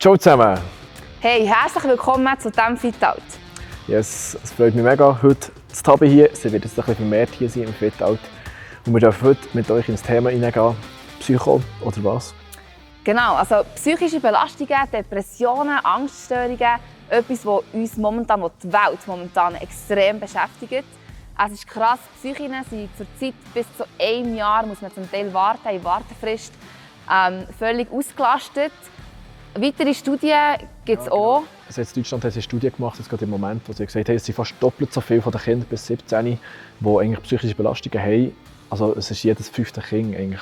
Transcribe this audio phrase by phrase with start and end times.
[0.00, 0.58] Ciao zusammen!
[1.20, 3.20] Hey, herzlich willkommen zu diesem Fitout.
[3.86, 6.30] Yes, es freut mich mega, heute zu Tabi hier.
[6.32, 8.18] Sie wird jetzt ein bisschen vermehrt hier sein im Fitout.
[8.86, 10.74] Und wir dürfen heute mit euch ins Thema hineingehen.
[11.18, 12.32] Psycho oder was?
[13.04, 16.78] Genau, also psychische Belastungen, Depressionen, Angststörungen,
[17.10, 20.88] etwas, das uns momentan, was die Welt momentan extrem beschäftigt.
[21.44, 25.30] Es ist krass, die Psychen sind zurzeit bis zu einem Jahr, muss man zum Teil
[25.34, 26.54] warten, in Wartefrist,
[27.12, 28.72] ähm, völlig ausgelastet.
[29.54, 31.24] Weitere Studien gibt es ja, genau.
[31.24, 31.42] auch.
[31.66, 34.16] Also jetzt Deutschland hat eine Studie gemacht, jetzt gerade im Moment, wo sie gesagt haben,
[34.16, 36.38] es sind fast doppelt so viele von den Kindern bis 17,
[36.80, 38.32] die eigentlich psychische Belastungen haben.
[38.70, 40.40] Also es ist jedes fünfte Kind eigentlich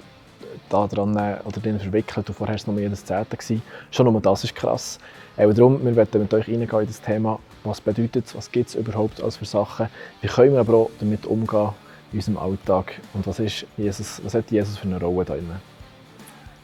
[0.69, 3.37] daran oder drin verwickelt und vorher war es nur jedes zehnte.
[3.37, 3.63] Gewesen.
[3.91, 4.99] Schon nur das ist krass.
[5.37, 8.69] Aber darum, wir werden mit euch reingehen in das Thema, was bedeutet es, was gibt
[8.69, 9.89] es überhaupt als für Sachen,
[10.21, 11.71] wie können wir aber auch damit umgehen
[12.13, 15.51] in unserem Alltag und was, ist Jesus, was hat Jesus für eine Rolle da drin.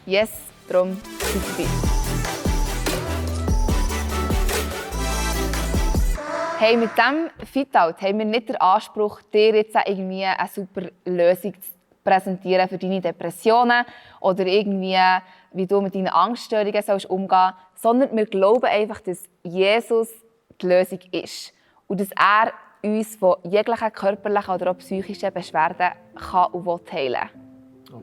[0.06, 0.30] Yes,
[0.68, 1.68] darum sind
[6.58, 11.52] Hey, mit diesem Fitout haben wir nicht den Anspruch, dir jetzt irgendwie eine super Lösung
[11.54, 11.70] zu
[12.02, 13.84] präsentieren für deine Depressionen
[14.20, 14.98] oder irgendwie,
[15.52, 17.52] wie du mit deinen Angststörungen sollst umgehen
[17.84, 20.08] sondern wir glauben einfach, dass Jesus
[20.60, 21.52] die Lösung ist
[21.86, 22.52] und dass er
[22.82, 27.28] uns von jeglichen körperlichen oder auch psychischen Beschwerden kann und will heilen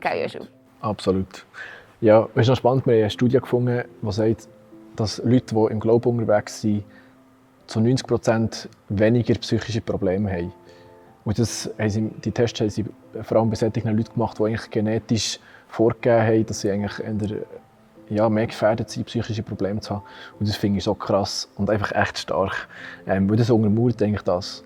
[0.00, 0.48] Absolut.
[0.80, 1.46] Absolut.
[2.02, 4.48] Ja, es ist noch spannend, wir haben eine Studie gefunden, die sagt,
[4.96, 6.82] dass Leute, die im Glauben unterwegs sind,
[7.68, 10.52] zu 90 Prozent weniger psychische Probleme haben.
[11.24, 12.84] Und das haben sie, die Tests haben sie
[13.22, 17.38] vor allem bei solchen Leuten gemacht, die eigentlich genetisch vorgegeben haben, dass sie eigentlich der,
[18.10, 20.02] ja, mehr gefährdet sind, psychische Probleme zu haben.
[20.40, 22.66] Und das finde ich so krass und einfach echt stark.
[23.06, 24.64] Ähm, weil das untermauert eigentlich das.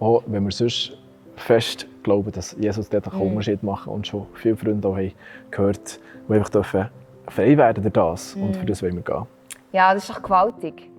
[0.00, 0.98] Auch wenn wir sonst
[1.36, 3.30] fest glauben, dass Jesus dort einen mhm.
[3.30, 5.12] Unterschied machen und schon viele Freunde auch haben
[5.50, 6.88] gehört, die einfach dürfen
[7.28, 8.36] frei werden durch das.
[8.36, 8.42] Mhm.
[8.42, 9.26] Und für das wollen wir gehen.
[9.72, 10.90] Ja, das ist doch gewaltig.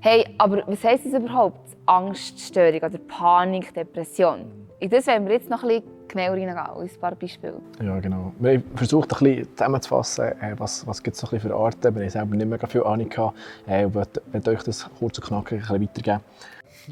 [0.00, 1.60] Hey, aber was heisst das überhaupt?
[1.86, 4.40] Angststörung oder Panik, Depression?
[4.80, 7.54] In das wollen wir jetzt noch ein bisschen genauer reingehen, ein paar Beispiele.
[7.82, 8.32] Ja, genau.
[8.38, 11.94] Wir haben versucht, ein bisschen zusammenzufassen, äh, was, was gibt es so für Arten.
[11.94, 13.38] Wir haben selber nicht mehr viel Ahnung gehabt.
[13.66, 16.20] Äh, ich möchte euch das kurz und knackig weitergeben.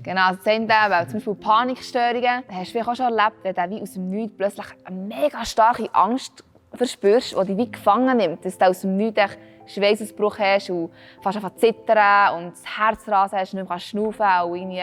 [0.03, 3.83] Genau, also das weil zum Beispiel Panikstörungen, hast du auch schon erlebt, wenn du wie
[3.83, 6.45] aus dem Nichts plötzlich eine mega starke Angst
[6.75, 9.37] verspürst, die dich wie gefangen nimmt, dass du aus dem Nichts
[9.67, 14.57] Schweißausbruch hast und fast einfach zittern und das Herzrasen hast und nicht mehr schnaufen und
[14.57, 14.83] irgendwie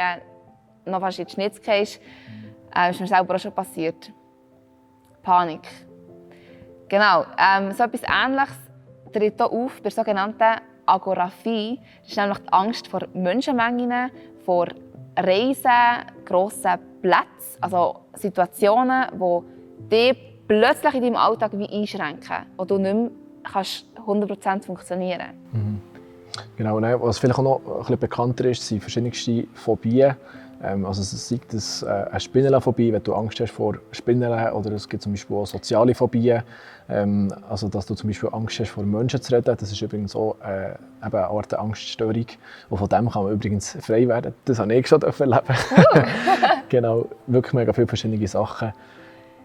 [0.86, 2.02] noch fast in die Schnitz gehst.
[2.74, 4.12] Das ist mir selber auch schon passiert.
[5.22, 5.68] Panik.
[6.88, 8.58] Genau, ähm, so etwas Ähnliches
[9.14, 11.80] tritt hier auf bei der sogenannten Agoraphie.
[12.02, 14.12] Das ist nämlich die Angst vor Menschenmengen,
[14.44, 14.68] vor
[15.18, 22.78] Reisen, grossen Plätzen, also Situationen, die dich plötzlich in deinem Alltag wie einschränken, wo du
[22.78, 23.10] nicht mehr
[23.44, 25.79] kannst 100% funktionieren mhm.
[26.60, 30.18] Genau, was vielleicht auch noch ein bisschen bekannter ist, sind verschiedenste Phobien.
[30.62, 34.74] Ähm, also es sei das äh, eine Spinnenphobie, wenn du Angst hast vor Spinnen, oder
[34.74, 36.44] es gibt zum Beispiel auch soziale Phobien,
[36.90, 39.56] ähm, also dass du zum Beispiel Angst hast vor Menschen zu reden.
[39.58, 42.26] Das ist übrigens auch äh, eine Art Angststörung
[42.70, 44.34] und von dem kann man übrigens frei werden.
[44.44, 45.40] Das habe ich schon erleben.
[45.40, 46.00] Uh.
[46.68, 48.74] genau, wirklich mega viele verschiedene Sachen.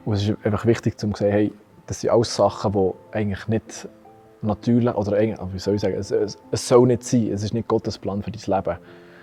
[0.05, 1.53] Und es ist einfach wichtig, um zu sehen, hey,
[1.87, 3.89] das sind alles Sachen, die eigentlich nicht
[4.45, 7.69] natürlich, oder wie soll ich sagen, es, es, es, soll nicht sein, es ist nicht
[7.69, 8.79] Gottes Plan für dein Leben,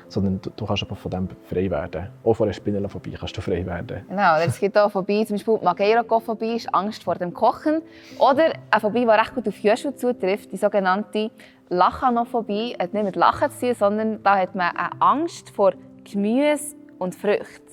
[0.08, 2.10] sondern du, du kannst aber von dem frei werden.
[2.24, 4.06] Auch von einer Spinnenphobie kannst du frei werden.
[4.08, 7.82] Genau, es gibt auch Phobie, zum Beispiel Mageirokophobie ist Angst vor dem Kochen.
[8.20, 11.32] Oder eine Phobie, die recht gut auf Joshua zutrifft, die sogenannte
[11.70, 12.76] Lachanophobie.
[12.80, 15.74] hat nicht mit Lachen zu tun, sondern da hat man eine Angst vor
[16.04, 17.72] Gemüse und Früchten.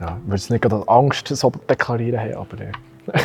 [0.00, 2.56] Ja, ich würde es nicht gerade Angst so deklarieren aber...
[3.08, 3.20] Äh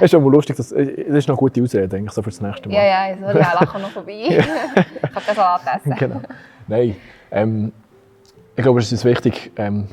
[0.00, 2.40] es ist aber lustig, das, das ist noch eine gute Ausrede eigentlich, so für das
[2.40, 2.74] nächste Mal.
[2.74, 4.12] Ja, ja, ich soll ja lachen noch vorbei.
[4.28, 4.46] ich
[5.02, 5.94] kann den Salat essen.
[5.96, 6.20] Genau.
[6.66, 6.96] Nein,
[7.30, 7.72] ähm,
[8.56, 9.86] ich glaube, es ist wichtig, ähm,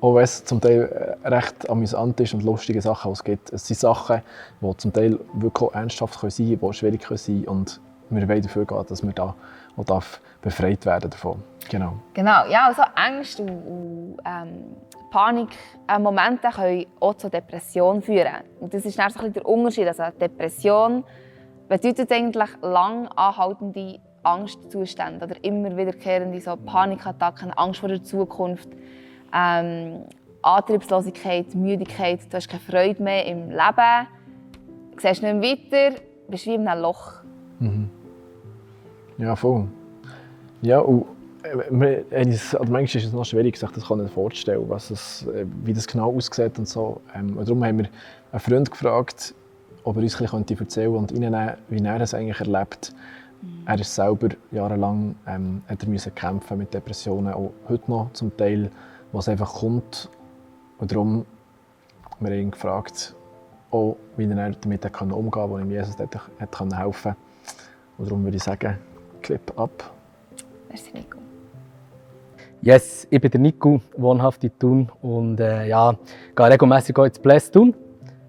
[0.00, 3.66] auch wenn es zum Teil äh, recht amüsant ist und lustige Sachen es gibt, es
[3.66, 4.22] sind Sachen,
[4.60, 7.80] die zum Teil wirklich ernsthaft können sein können, die schwierig können sein und
[8.10, 9.34] wir wollen dafür gehen, dass wir da
[9.76, 11.42] auch darf befreit werden davon.
[11.70, 11.94] Genau.
[12.14, 14.76] Genau, ja, also Angst und, und ähm,
[15.10, 18.42] Panikmomente können auch zu Depression führen.
[18.60, 19.86] Und das ist dann so ein der Unterschied.
[19.86, 21.04] Also Depression
[21.68, 28.68] bedeutet eigentlich lang anhaltende Angstzustände oder immer wiederkehrende so Panikattacken, Angst vor der Zukunft,
[29.34, 30.04] ähm,
[30.42, 34.06] Antriebslosigkeit, Müdigkeit, du hast keine Freude mehr im Leben,
[34.92, 37.22] du siehst nicht mehr weiter, bist wie in einem Loch.
[37.58, 37.90] Mhm.
[39.18, 39.68] Ja, voll.
[40.62, 41.06] Ja, und
[41.42, 46.14] äh, manchmal ist es noch schwierig, sich das vorzustellen, was es, äh, wie das genau
[46.14, 47.00] aussieht und so.
[47.14, 47.88] Ähm, und darum haben wir
[48.30, 49.34] einen Freund gefragt,
[49.84, 52.94] ob er uns ein bisschen erzählen könnte und reinnehmen, wie er es eigentlich erlebt.
[53.42, 53.48] Mhm.
[53.66, 58.36] Er ist selber jahrelang ähm, hat er müssen kämpfen mit Depressionen, auch heute noch zum
[58.36, 58.70] Teil,
[59.12, 60.08] was einfach kommt.
[60.78, 61.26] Und darum
[62.10, 63.14] haben wir ihn gefragt,
[63.70, 67.16] auch, wie er damit umgehen konnte, wo ihm Jesus hat, hat helfen konnte.
[67.98, 68.78] Und darum würde ich sagen,
[69.22, 69.92] Clip ab.
[70.68, 71.18] Merci, Nico.
[72.60, 75.96] Yes, ich bin der Nico, wohnhaft in Thun und äh, ja,
[76.36, 77.74] gehe regelmäßig ins Bless Thun.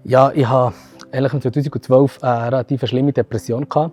[0.04, 0.74] Ja, ich hatte
[1.12, 3.68] ehrlich 2012 eine relativ schlimme Depression.
[3.68, 3.92] Gehabt.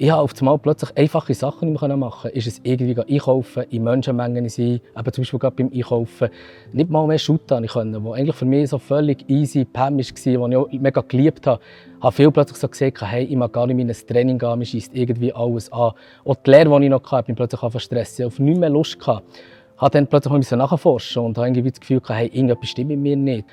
[0.00, 2.30] Ich habe auf einmal plötzlich einfache Sachen nicht mehr machen.
[2.30, 6.28] Ist es irgendwie einkaufen, in Menschenmengen sein, aber zum Beispiel gerade beim Einkaufen
[6.72, 10.24] nicht mal mehr shooten können, wo eigentlich für mich so völlig easy, Pam war, was
[10.24, 11.60] ich auch mega geliebt habe.
[11.96, 14.56] Ich habe viel plötzlich so gesagt, hey, ich mag gar nicht mehr ins Training gehen,
[14.60, 15.90] mir schießt irgendwie alles an.
[16.24, 19.00] Auch die Lehre, die ich noch hatte, bin plötzlich auf stressen, auf nichts mehr Lust
[19.00, 19.24] gehabt.
[19.74, 23.16] Ich habe dann plötzlich nachforschen und habe irgendwie das Gefühl hey, irgendetwas stimmt mit mir
[23.16, 23.48] nicht.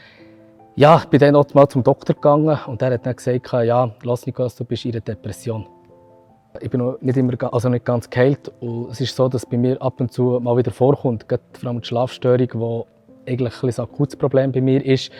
[0.75, 3.89] Ja, ich bin dann auch mal zum Doktor gegangen und der hat dann gesagt, ja,
[4.03, 5.65] lass Nikolaus, du bist in einer Depression.
[6.61, 8.51] Ich bin noch nicht, immer, also nicht ganz geheilt.
[8.59, 11.69] Und es ist so, dass bei mir ab und zu mal wieder vorkommt, gerade vor
[11.69, 12.47] allem die Schlafstörung,
[13.25, 15.11] die eigentlich ein, ein akutes Problem bei mir ist.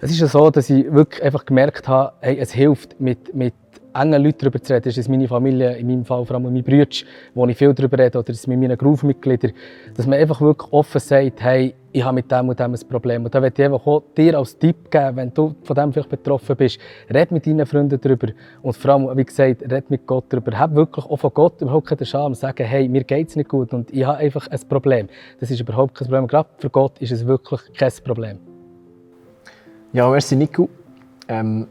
[0.00, 3.54] Es ist ja so, dass ich wirklich einfach gemerkt habe, hey, es hilft, mit, mit
[3.94, 4.88] engen Leuten darüber zu reden.
[4.88, 6.88] Ist meine Familie, in meinem Fall vor allem meine Brüder,
[7.34, 9.52] wo ich viel darüber rede, oder mit meinen Groove-Mitgliedern.
[9.96, 13.24] Dass man einfach wirklich offen sagt, hey, ich habe mit dem und dem ein Problem.
[13.24, 16.08] Und da möchte ich einfach auch dir als Tipp geben, wenn du von dem vielleicht
[16.08, 16.78] betroffen bist,
[17.12, 18.28] red mit deinen Freunden darüber.
[18.62, 20.56] Und vor allem, wie gesagt, red mit Gott darüber.
[20.56, 22.34] Hab wirklich auch von Gott überhaupt keine Scham.
[22.34, 25.08] Sagen, hey, mir geht es nicht gut und ich habe einfach ein Problem.
[25.40, 26.26] Das ist überhaupt kein Problem.
[26.28, 28.38] Gerade für Gott ist es wirklich kein Problem.
[29.92, 30.68] Ja, merci Nico.
[31.26, 31.66] Ähm,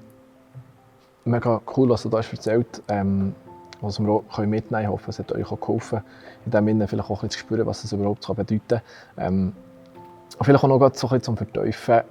[1.26, 3.36] mega cool, was du da hast erzählt ähm,
[3.82, 4.84] was wir auch mitnehmen können.
[4.84, 6.02] Ich hoffe, es hat euch auch geholfen,
[6.46, 8.82] in dem Sinne vielleicht auch ein zu spüren, was es überhaupt bedeuten kann.
[9.18, 9.54] Ähm,
[10.42, 12.04] vielleicht auch noch so ein bisschen zum Verteufeln.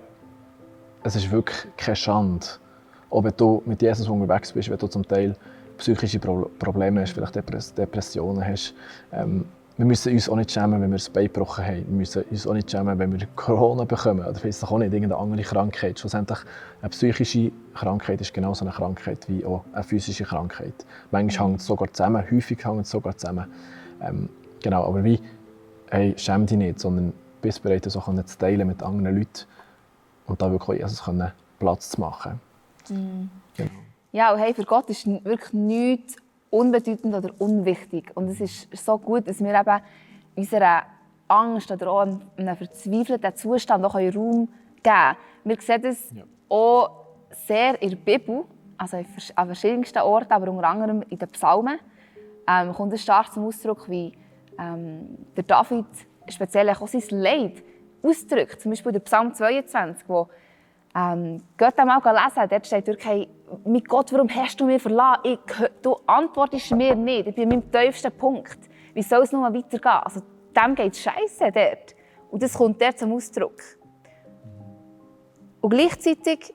[1.02, 2.46] Es ist wirklich keine Schande,
[3.10, 5.36] wenn du mit Jesus unterwegs bist, wenn du zum Teil
[5.78, 8.74] psychische Probleme hast, vielleicht Depressionen hast.
[9.12, 9.44] Ähm,
[9.78, 11.86] wir müssen uns auch nicht schämen, wenn wir das Bein gebrochen haben.
[11.86, 14.26] Wir müssen uns auch nicht schämen, wenn wir Corona bekommen.
[14.26, 16.00] Oder vielleicht auch nicht irgendeine andere Krankheit.
[16.00, 16.40] Schlussendlich,
[16.82, 20.74] eine psychische Krankheit ist genauso eine Krankheit wie auch eine physische Krankheit.
[21.12, 23.46] Manchmal hängt es sogar zusammen, häufig hängt es sogar zusammen.
[24.02, 24.28] Ähm,
[24.60, 25.20] genau, aber wie,
[25.90, 29.44] hey, schäm dich nicht, sondern bist bereit, das auch zu teilen mit anderen Leuten
[30.26, 31.30] und da wirklich Jesus können
[31.60, 32.40] Platz zu machen.
[32.88, 33.30] Mhm.
[33.56, 33.70] Genau.
[34.10, 36.16] Ja, und hey, für Gott ist wirklich nichts
[36.50, 38.10] unbedeutend oder unwichtig.
[38.14, 39.80] Und es ist so gut, dass wir eben
[40.36, 40.82] unserer
[41.28, 42.06] Angst oder auch
[42.36, 44.48] einem verzweifelten Zustand auch Raum geben
[44.82, 45.16] können.
[45.44, 46.24] Wir sehen das ja.
[46.48, 46.90] auch
[47.46, 48.44] sehr in der Bibel,
[48.76, 48.98] also
[49.34, 51.78] an verschiedensten Orten, aber unter anderem in den Psalmen.
[52.46, 54.12] Ähm, kommt es stark zum Ausdruck, wie
[54.58, 55.86] ähm, der David
[56.28, 57.62] speziell auch sein Leid
[58.02, 58.60] ausdrückt.
[58.60, 60.28] Zum Beispiel der Psalm 22, wo
[60.94, 63.28] ähm, geht mal lesen, dort steht wirklich,
[63.64, 65.20] mein Gott, warum hast du mich verlassen?
[65.24, 65.38] Ich,
[65.82, 67.28] du antwortest mir nicht.
[67.28, 68.58] Ich bin an meinem tiefsten Punkt.
[68.94, 70.02] Wie soll es noch weitergehen?
[70.04, 70.20] Also,
[70.56, 71.94] dem geht es scheiße dort.
[72.30, 73.60] Und das kommt dort zum Ausdruck.
[75.60, 76.54] Und gleichzeitig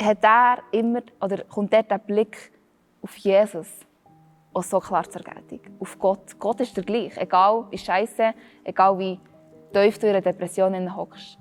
[0.00, 2.52] hat er immer, oder kommt dort der Blick
[3.02, 3.68] auf Jesus
[4.52, 5.60] auch so klar zur Geltung.
[5.80, 6.38] Auf Gott.
[6.38, 7.16] Gott ist der gleich.
[7.16, 8.34] Egal wie scheiße,
[8.64, 9.18] egal wie
[9.72, 11.38] tief du in einer Depression hockst.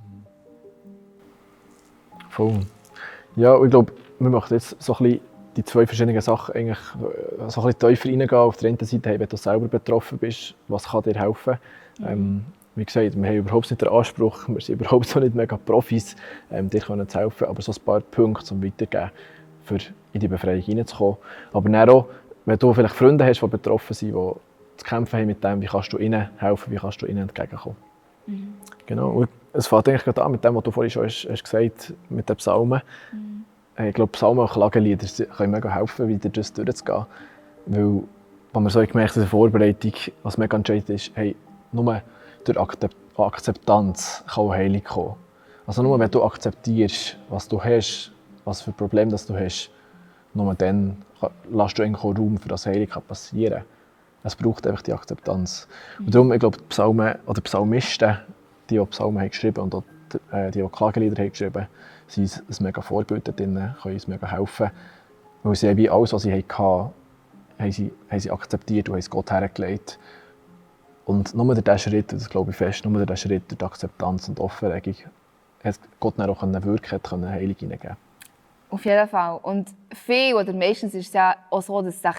[2.29, 2.65] Voll.
[3.35, 5.21] Ja, ich glaube, wir möchten jetzt so ein bisschen
[5.55, 8.29] die zwei verschiedenen Sachen eigentlich äh, so ein bisschen tiefer reingehen.
[8.31, 11.57] Auf der einen Seite, hey, wenn du selber betroffen bist, was kann dir helfen?
[11.99, 12.07] Mhm.
[12.07, 15.57] Ähm, wie gesagt, wir haben überhaupt nicht den Anspruch, wir sind überhaupt noch nicht mega
[15.57, 16.15] Profis,
[16.51, 19.11] ähm, dir können zu helfen, aber so ein paar Punkte zum Weitergeben,
[19.63, 19.77] für
[20.11, 21.17] in die Befreiung hineinzukommen.
[21.53, 22.07] Aber dann auch,
[22.45, 24.31] wenn du vielleicht Freunde hast, die betroffen sind, die
[24.77, 27.77] zu kämpfen haben mit dem, wie kannst du ihnen helfen, wie kannst du ihnen entgegenkommen.
[28.25, 28.53] Mhm.
[28.85, 29.09] Genau.
[29.09, 31.93] Und es fängt eigentlich gerade an mit dem, was du vorhin schon hast, hast gesagt
[32.09, 32.81] mit den Psalmen.
[33.11, 33.45] Mhm.
[33.85, 37.05] Ich glaube, Psalmen und Klagelieder können mega helfen, wieder das durchzugehen.
[37.65, 38.03] Weil,
[38.51, 41.35] was wir so gemerkt in der Vorbereitung, was mega entscheidend ist, hey,
[41.71, 42.01] nur
[42.43, 42.57] durch
[43.17, 45.15] Akzeptanz kann Heilung kommen.
[45.65, 48.11] Also nur wenn du akzeptierst, was du hast,
[48.43, 49.71] was für Probleme das du hast,
[50.33, 50.97] nur dann
[51.49, 53.65] lässt du eigentlich Raum für das Heilung passieren kann.
[54.23, 55.67] Es braucht einfach die Akzeptanz.
[55.99, 58.17] Und darum, ich glaube, die Psalmen oder Psalmisten,
[58.69, 61.67] die auch Psalmen haben geschrieben und auch die, äh, die auch Klagelieder haben geschrieben,
[62.07, 64.71] sind ein mega Vorbild drin, können uns mega helfen.
[65.43, 66.93] Weil sie wie alles, was sie hatten,
[67.59, 69.99] haben sie, haben sie akzeptiert und haben es Gott hergelegt.
[71.05, 73.65] Und nur durch diesen Schritt, das glaube ich fest, nur durch diesen Schritt, durch die
[73.65, 74.95] Akzeptanz und Offenlegung,
[75.63, 77.97] hat Gott dann auch wirken können, Heilung hineingeben
[78.69, 79.39] Auf jeden Fall.
[79.43, 82.15] Und viel oder meistens ist es ja auch so, dass sich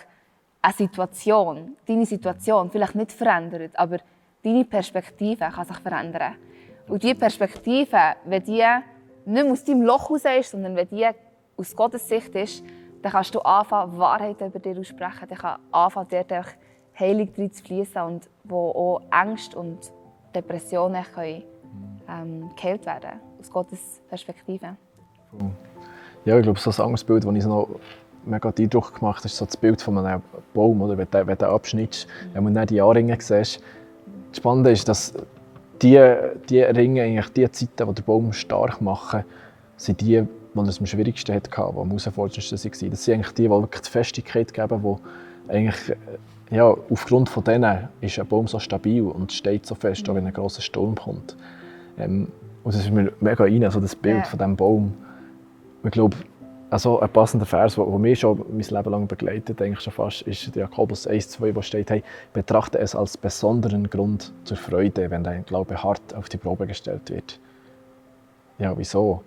[0.65, 3.99] eine Situation, deine Situation vielleicht nicht verändert, aber
[4.43, 6.37] deine Perspektive kann sich verändern.
[6.89, 8.65] Und diese Perspektive, wenn die
[9.27, 11.07] nicht aus deinem Loch raus ist, sondern wenn die
[11.57, 12.65] aus Gottes Sicht ist,
[13.03, 15.29] dann kannst du anfangen, Wahrheit über dich aussprechen.
[15.29, 19.93] Dann kann anfangen, auch Heilung drin zu fließen und wo auch Ängste und
[20.35, 21.43] Depressionen können,
[22.09, 24.77] ähm, geheilt werden aus Gottes Perspektive.
[26.25, 27.69] Ja, ich glaube, so ein anderes Bild, das ich noch
[28.27, 30.97] mega Eindruck gemacht ist so das Bild von einem Baum, oder?
[30.97, 33.61] wenn du den abschnittst, wenn man dann die Anringe siehst.
[34.31, 35.15] Das Spannende ist, dass
[35.83, 36.01] die,
[36.49, 39.25] die Ringe, eigentlich die Zeiten, die den Baum stark machen,
[39.77, 40.23] sind die,
[40.55, 42.91] die es am schwierigsten hatte, die am herausforderndsten waren.
[42.91, 45.97] Das sind eigentlich die, die wirklich die Festigkeit geben, die eigentlich,
[46.51, 50.27] ja, aufgrund von denen ist ein Baum so stabil und steht so fest, auch wenn
[50.27, 51.37] ein grosser Sturm kommt.
[51.99, 52.29] Ähm,
[52.63, 54.25] und das ist mir mega rein, also das Bild ja.
[54.25, 54.95] von diesem Baum.
[55.85, 56.17] Ich glaube,
[56.75, 60.57] also ein passender Vers, der mich schon mein Leben lang begleitet, eigentlich schon fast, ist
[60.57, 62.03] Jakobus 1,2, wo steht, hey,
[62.33, 67.11] betrachte es als besonderen Grund zur Freude, wenn dein Glaube hart auf die Probe gestellt
[67.11, 67.39] wird.
[68.59, 69.23] Ja, wieso?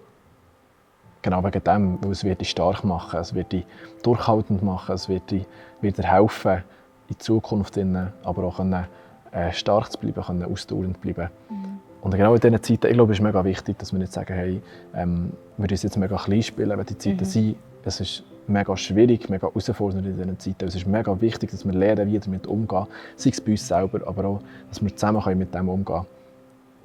[1.22, 3.66] Genau wegen dem, weil es wird dich stark machen, es wird dich
[4.04, 5.46] durchhaltend machen, es wird dir,
[5.80, 6.66] wird dir helfen,
[7.08, 7.80] in Zukunft
[8.24, 8.88] aber auch können,
[9.32, 11.30] äh, stark zu bleiben, können, ausdauernd bleiben.
[11.50, 11.66] Mhm.
[12.07, 14.33] Und genau in diesen Zeiten, ich glaube, es ist mega wichtig, dass wir nicht sagen,
[14.33, 14.61] hey,
[14.95, 17.25] ähm, wir müssen jetzt mega klein spielen, wenn die Zeiten mhm.
[17.25, 17.55] sind.
[17.83, 20.69] Es ist mega schwierig, mega herausfordernd in diesen Zeiten.
[20.69, 22.87] Es ist mega wichtig, dass wir lernen, wie damit umgehen.
[23.17, 26.05] Sei es bei uns selber, aber auch, dass wir zusammen mit dem umgehen können.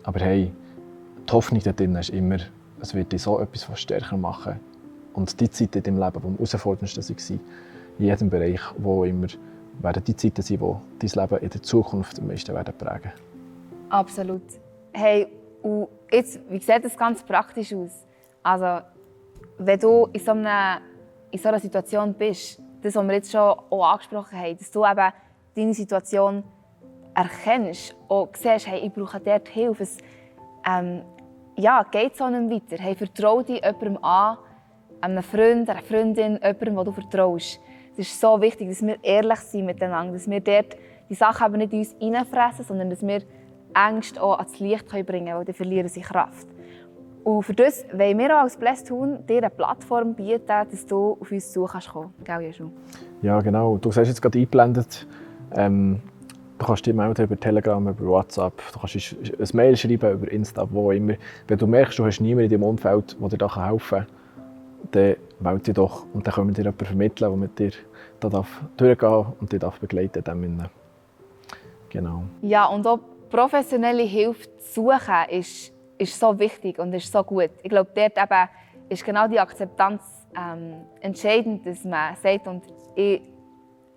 [0.03, 0.51] Aber hey,
[1.29, 2.39] die Hoffnung da drin ist immer,
[2.81, 4.59] es wird dich so etwas von stärker machen.
[5.13, 7.41] Und die Zeiten in deinem Leben, die am herausforderndsten waren,
[8.01, 9.29] in jedem Bereich, wo immer,
[9.81, 13.13] werden die Zeiten sein, die dein Leben in der Zukunft am meisten werden prägen
[13.89, 14.43] Absolut.
[14.93, 15.27] Hey,
[15.63, 18.07] und jetzt, wie sieht das ganz praktisch aus?
[18.43, 18.85] Also,
[19.59, 20.81] wenn du in so einer,
[21.31, 24.85] in so einer Situation bist, das, was wir jetzt schon auch angesprochen haben, dass du
[24.85, 25.13] eben
[25.55, 26.45] deine Situation
[27.15, 29.83] erkennst und siehst, hey, ich brauche dort Hilfe.
[29.83, 29.99] Es
[30.67, 31.03] ähm,
[31.57, 32.83] ja, geht so nicht weiter.
[32.83, 34.39] Hey, vertraue dich jemandem an,
[35.01, 37.61] einem Freund, einer Freundin, jemandem, den du vertraust.
[37.93, 40.77] Es ist so wichtig, dass wir ehrlich sind miteinander, dass wir dort
[41.09, 43.23] die Sachen aber nicht in uns reinfressen, sondern dass wir
[43.75, 46.49] Ängste auch ans Licht bringen können, weil dann verlieren sie Kraft.
[47.25, 51.17] Und für das wollen wir auch als Blessed Tun dir eine Plattform bieten, dass du
[51.21, 52.13] auf uns zu kannst kommen.
[52.25, 52.71] Gell, Jesu?
[53.23, 53.77] Ja, genau.
[53.77, 55.07] Du hast jetzt gerade eingeblendet,
[55.53, 56.01] ähm,
[56.59, 60.67] du kannst dich melden über Telegram, über WhatsApp, du kannst ein Mail schreiben über Insta,
[60.69, 61.15] wo immer.
[61.47, 64.07] Wenn du merkst, du hast niemanden in deinem Umfeld, der dir da helfen kann,
[64.91, 67.71] dann melde dich doch und dann können wir dir jemanden vermitteln, der mit dir
[68.19, 68.45] da
[68.77, 70.71] durchgehen darf und dich begleiten darf.
[71.91, 72.25] Genau.
[72.41, 73.01] Ja, und auch
[73.33, 77.51] professionelle Hilfe zu suchen, ist, ist so wichtig und ist so gut.
[77.63, 78.49] Ich glaube, dort eben
[78.89, 80.03] ist genau die Akzeptanz
[80.37, 82.63] ähm, entscheidend, dass man sagt, und
[82.95, 83.23] ich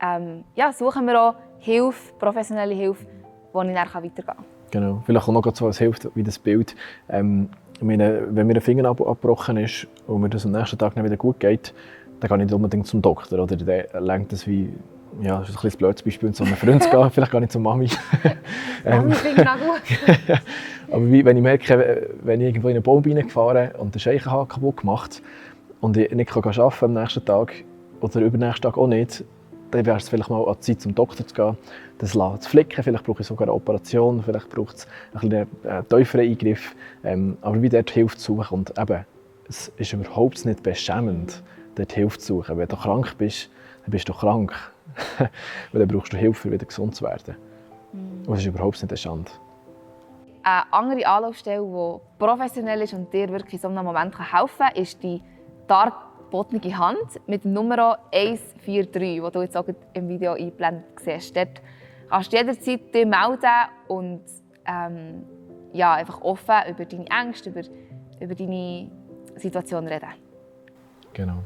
[0.02, 3.06] ähm, ja, suche mir auch Hilfe, professionelle Hilfe,
[3.52, 4.38] wo ich dann weitergehen kann.
[4.72, 5.04] Genau.
[5.06, 6.76] Vielleicht auch noch so als Hilfe wie das Bild.
[7.10, 7.50] Ähm,
[7.82, 11.18] meine, wenn mir ein Finger abgebrochen ist und mir das am nächsten Tag nicht wieder
[11.18, 11.74] gut geht,
[12.20, 13.40] dann gehe ich nicht unbedingt zum Doktor.
[13.40, 14.74] Oder der lenkt das wie
[15.22, 17.52] ja, das ist ein bisschen blödes Beispiel, zu einem Freund zu gehen, vielleicht gar nicht
[17.52, 17.90] zur Mami.
[18.86, 19.82] Mami finde auch gut.
[20.92, 24.48] Aber wie, wenn ich merke, wenn ich irgendwo in einen Baum reingefahren und den Scheichenhaken
[24.48, 25.22] kaputt gemacht
[25.82, 27.54] und ich nicht kann arbeiten am nächsten Tag
[28.02, 29.24] oder übernächsten Tag auch nicht,
[29.72, 31.58] dann wäre es vielleicht mal an Zeit, zum Doktor zu gehen,
[31.98, 32.84] das zu flicken.
[32.84, 36.76] Vielleicht brauche ich sogar eine Operation, vielleicht braucht es einen äh, tieferen Eingriff.
[37.04, 38.60] Ähm, aber wie dort Hilfe zu suchen.
[38.60, 39.06] Und eben,
[39.48, 41.42] es ist überhaupt nicht beschämend,
[41.76, 42.58] dort Hilfe zu suchen.
[42.58, 43.50] Wenn du krank bist,
[43.84, 44.54] dann bist du krank.
[45.72, 47.36] Weil dann brauchst du Hilfe, wieder gesund zu werden.
[47.94, 48.20] Mhm.
[48.20, 49.32] Und das ist überhaupt nicht eine Schande.
[50.44, 54.76] Eine andere Anlaufstelle, die professionell ist und dir wirklich in so einem Moment helfen kann,
[54.76, 55.22] ist die
[55.68, 61.36] dargebotene Hand mit dem Nummer 143, die du jetzt auch im Video eingeblendet siehst.
[61.36, 61.62] Dort
[62.10, 64.22] kannst du jederzeit dich melden und
[64.68, 65.24] ähm,
[65.74, 67.62] ja, einfach offen über deine Ängste, über,
[68.20, 68.90] über deine
[69.36, 70.10] Situation reden.
[71.14, 71.44] Genau.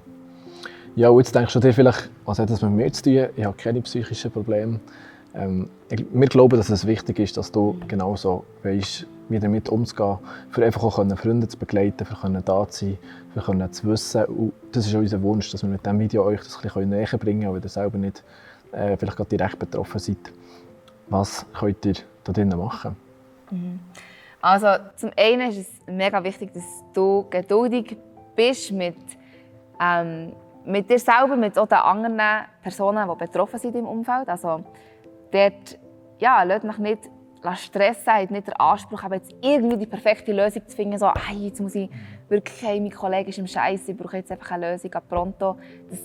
[0.95, 3.27] Ja, jetzt denkst du dir vielleicht, was hat das mit mir zu tun?
[3.35, 4.79] Ich habe keine psychischen Probleme.
[5.35, 10.17] Ähm, wir glauben, dass es wichtig ist, dass du genauso weißt, wie damit umzugehen,
[10.49, 12.97] für einfach auch Freunde zu begleiten, für da zu sein,
[13.33, 14.25] für zu wissen.
[14.25, 17.07] Und das ist unser Wunsch, dass wir mit diesem Video euch das ein bisschen näher
[17.19, 18.23] bringen können, weil ihr selber nicht
[18.71, 20.17] äh, vielleicht gerade direkt betroffen seid.
[21.09, 22.95] Was könnt ihr da drinnen machen?
[23.51, 23.79] Mhm.
[24.41, 27.97] Also zum einen ist es mega wichtig, dass du geduldig
[28.35, 28.95] bist mit
[29.81, 30.31] ähm,
[30.69, 32.17] mit dir selber, mit auch den anderen
[32.61, 34.29] Personen, die betroffen sind im Umfeld.
[34.29, 34.63] Also
[35.31, 35.79] dort,
[36.19, 37.09] ja, lasst mich nicht
[37.55, 41.47] stressen, habt nicht den Anspruch, aber jetzt irgendwie die perfekte Lösung zu finden, so, hey,
[41.47, 41.89] jetzt muss ich
[42.27, 45.57] wirklich, hey, mein Kollege ist im Scheiß, ich brauche jetzt einfach eine Lösung, pronto.
[45.89, 45.99] Das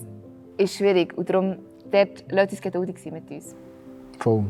[0.56, 1.58] ist schwierig und darum,
[1.90, 3.54] dort lasst uns geduldig sein mit uns.
[4.18, 4.44] Voll.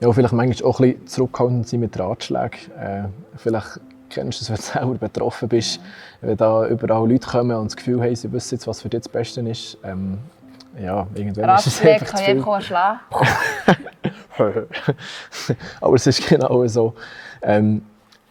[0.00, 2.72] Ja, vielleicht manchmal auch ein bisschen zurückhaltend sein mit Ratschlägen.
[2.76, 3.04] Äh,
[3.36, 3.80] vielleicht
[4.14, 5.80] kennst, dass wenn du selber betroffen bist,
[6.20, 9.00] wenn da überall Leute kommen und das Gefühl haben, sie wissen jetzt, was für dich
[9.00, 9.78] das Beste ist.
[9.84, 10.18] Ähm,
[10.80, 12.62] ja, irgendwann ist es Ratschläge einfach kann zu viel.
[12.62, 13.00] schlagen.
[15.80, 16.94] Aber es ist genau so.
[17.42, 17.82] Ähm,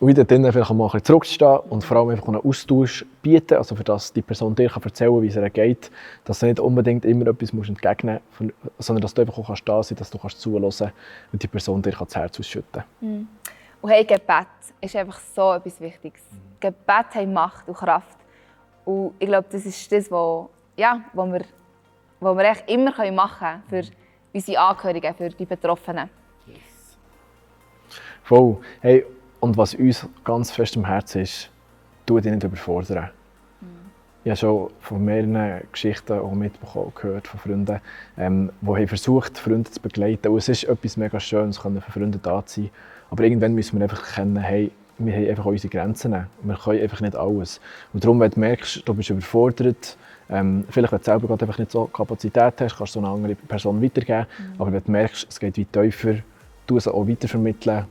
[0.01, 3.53] und wieder dann vielleicht mal ein bisschen zurückzustehen und vor allem einfach einen Austausch bieten,
[3.53, 5.91] also für das die Person dir kann erzählen kann, wie es ihr geht,
[6.25, 9.69] dass du nicht unbedingt immer etwas musst entgegnen musst, sondern dass du einfach auch kannst
[9.69, 10.91] da sein kannst, dass du kannst zuhören
[11.31, 13.27] und die Person dir kann das Herz ausschütten kann.
[13.81, 14.47] Und hey, Gebet
[14.79, 16.21] ist einfach so etwas Wichtiges.
[16.59, 18.17] Gebet hat Macht und Kraft.
[18.85, 20.47] Und ich glaube, das ist das, was
[20.77, 21.41] ja, wo wir,
[22.19, 23.91] wo wir echt immer machen können für
[24.33, 26.09] unsere Angehörigen, für die Betroffenen.
[28.23, 28.57] Voll.
[28.81, 29.05] Hey,
[29.39, 31.49] und was uns ganz fest am Herzen ist,
[32.05, 33.09] tu dich nicht überfordern.
[34.23, 37.81] Ich habe schon von mehreren Geschichten auch mitbekommen, gehört von Freunden,
[38.19, 40.27] ähm, die haben versucht, Freunde zu begleiten.
[40.27, 42.69] Und es ist etwas mega Schönes, können für Freunde da zu sein.
[43.11, 46.15] Aber irgendwann müssen wir einfach erkennen, hey, wir haben einfach unsere Grenzen.
[46.43, 47.59] Wir können einfach nicht alles.
[47.93, 49.97] Und darum, wenn du merkst, du bist überfordert,
[50.29, 53.09] ähm, vielleicht, wenn du selber gerade einfach nicht so Kapazität hast, kannst du so eine
[53.09, 54.25] andere Person weitergeben.
[54.57, 56.15] Aber wenn du merkst, es geht weit tiefer,
[56.65, 57.85] tu es auch weitervermitteln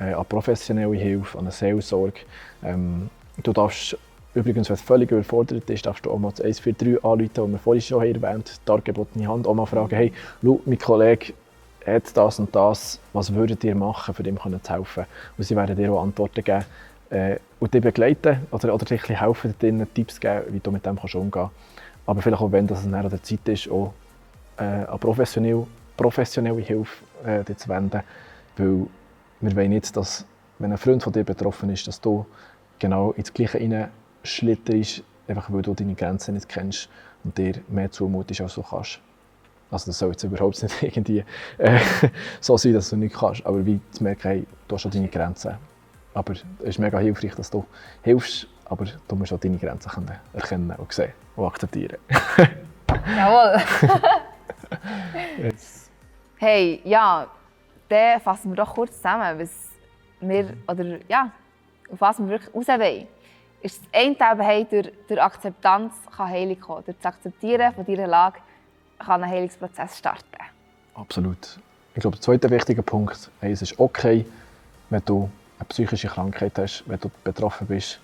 [0.00, 2.20] äh, an professionelle Hilfe, an eine Seelsorge.
[2.62, 3.10] Ähm,
[3.42, 3.98] du darfst
[4.34, 7.58] übrigens, wenn du völlig überfordert bist, darfst du auch mal das 143 anrufen, das wir
[7.58, 11.34] vorhin schon erwähnt haben, die dargebotene Hand, auch mal fragen, hey, schau, mein Kollege
[11.86, 15.04] hat das und das, was würdet ihr machen, für ihm zu helfen?
[15.36, 16.64] Und sie werden dir auch Antworten geben
[17.10, 20.96] äh, und dich begleiten oder, oder bisschen helfen, dir Tipps geben, wie du mit dem
[20.96, 21.54] kannst umgehen kannst.
[22.06, 23.92] Aber vielleicht auch, wenn das an der Zeit ist, auch
[24.58, 28.02] äh, an professionelle, professionelle Hilfe äh, dich zu wenden,
[28.56, 28.86] weil
[29.40, 30.24] wir wollen nicht, dass,
[30.58, 32.26] wenn ein Freund von dir betroffen ist, dass du
[32.78, 36.88] genau ins Gleiche hineinschlitterst, einfach weil du deine Grenzen nicht kennst
[37.24, 39.00] und dir mehr zumutest, als du kannst.
[39.74, 41.24] Also das soll jetzt überhaupt nicht irgendwie
[41.58, 41.80] äh,
[42.40, 45.08] so sein, dass du nichts kannst, aber wie zu merken, hey, du hast schon deine
[45.08, 45.56] Grenzen.
[46.14, 47.66] Aber es ist mega hilfreich, dass du
[48.02, 51.98] hilfst, aber du musst auch deine Grenzen können erkennen und sehen und akzeptieren.
[53.16, 53.60] Jawohl.
[56.36, 57.26] Hey, ja,
[57.88, 59.70] dann fassen wir doch kurz zusammen, was
[60.20, 61.32] wir, oder ja,
[61.90, 63.08] auf was wir wirklich raus wollen.
[63.60, 66.84] Ist das eine Teil, hey, durch, durch Akzeptanz kann Heilung kommen.
[66.84, 68.38] Durch das Akzeptieren von deiner Lage
[68.98, 70.24] kann ein Heilungsprozess starten.
[70.94, 71.58] Absolut.
[71.94, 74.26] Ich glaube, der zweite wichtige Punkt, hey, es ist okay,
[74.90, 78.00] wenn du eine psychische Krankheit hast, wenn du betroffen bist,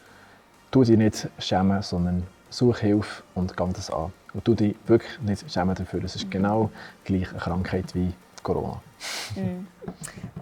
[0.70, 4.12] tu dich nicht schämen, sondern such Hilfe und geh das an.
[4.32, 6.04] Und tu dich wirklich nicht schämen dafür.
[6.04, 6.70] Es ist genau
[7.04, 8.80] gleich eine Krankheit wie Corona.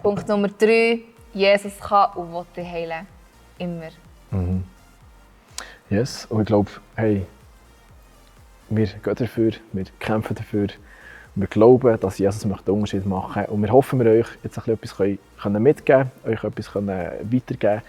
[0.03, 1.01] Punkt Nummer drei,
[1.33, 3.07] Jesus kann und will dich heilen.
[3.57, 3.89] Immer.
[5.89, 7.25] Yes, und ich glaube, hey,
[8.69, 10.67] wir gehen dafür, wir kämpfen dafür.
[11.35, 13.51] Wir glauben, dass Jesus möchte einen Unterschied machen möchte.
[13.51, 17.81] Und wir hoffen, wir euch jetzt ein bisschen etwas mitgeben können, euch etwas weitergeben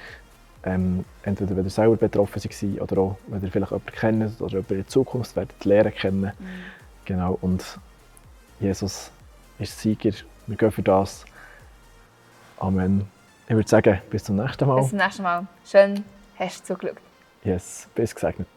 [0.62, 4.58] ähm, Entweder wenn ihr selber betroffen seid oder auch, wenn ihr vielleicht jemanden kennt oder
[4.58, 6.32] in der Zukunft werdet lernen kennen.
[7.04, 7.78] Genau, und
[8.58, 9.10] Jesus
[9.58, 10.12] ist Sieger.
[10.46, 11.24] Wir gehen für das.
[12.58, 13.06] Amen.
[13.48, 14.80] Ich würde sagen, bis zum nächsten Mal.
[14.80, 15.46] Bis zum nächsten Mal.
[15.64, 16.04] Schön,
[16.38, 16.98] hast du zugeschaut.
[17.42, 18.48] Yes, bis gesegnet.